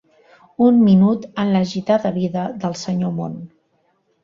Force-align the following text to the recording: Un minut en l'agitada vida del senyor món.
Un 0.67 0.79
minut 0.85 1.27
en 1.43 1.51
l'agitada 1.57 2.13
vida 2.17 2.49
del 2.65 2.77
senyor 2.87 3.17
món. 3.21 3.39